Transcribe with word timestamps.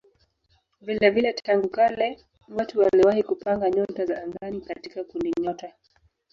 Vilevile 0.81 1.33
tangu 1.33 1.69
kale 1.69 2.17
watu 2.49 2.79
waliwahi 2.79 3.23
kupanga 3.23 3.69
nyota 3.69 4.05
za 4.05 4.23
angani 4.23 4.61
katika 4.61 5.03
kundinyota. 5.03 5.73